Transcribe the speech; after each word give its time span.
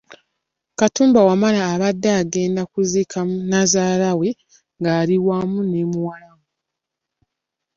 Katumba 0.79 1.19
Wamala 1.27 1.59
abadde 1.73 2.09
agenda 2.21 2.61
kuziika 2.71 3.19
Nnazaala 3.27 4.09
we 4.19 4.29
ng’ali 4.81 5.15
wamu 5.27 5.59
ne 5.71 5.81
muwala 5.91 6.29
we. 6.39 6.47